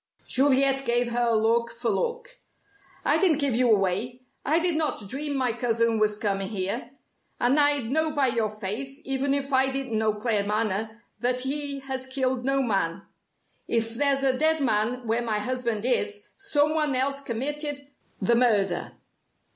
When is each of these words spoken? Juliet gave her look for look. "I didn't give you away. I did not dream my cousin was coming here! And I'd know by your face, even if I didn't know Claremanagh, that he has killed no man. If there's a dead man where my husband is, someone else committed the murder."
Juliet 0.25 0.83
gave 0.83 1.09
her 1.11 1.29
look 1.31 1.69
for 1.69 1.89
look. 1.91 2.39
"I 3.05 3.19
didn't 3.19 3.37
give 3.37 3.53
you 3.55 3.69
away. 3.69 4.21
I 4.43 4.57
did 4.57 4.75
not 4.75 5.07
dream 5.07 5.35
my 5.35 5.51
cousin 5.51 5.99
was 5.99 6.15
coming 6.15 6.47
here! 6.47 6.89
And 7.39 7.59
I'd 7.59 7.91
know 7.91 8.09
by 8.09 8.29
your 8.29 8.49
face, 8.49 8.99
even 9.05 9.35
if 9.35 9.53
I 9.53 9.69
didn't 9.69 9.95
know 9.95 10.13
Claremanagh, 10.15 10.97
that 11.19 11.41
he 11.41 11.81
has 11.81 12.07
killed 12.07 12.45
no 12.45 12.63
man. 12.63 13.03
If 13.67 13.93
there's 13.93 14.23
a 14.23 14.35
dead 14.35 14.59
man 14.59 15.05
where 15.05 15.21
my 15.21 15.37
husband 15.37 15.85
is, 15.85 16.29
someone 16.35 16.95
else 16.95 17.21
committed 17.21 17.81
the 18.19 18.35
murder." 18.35 18.93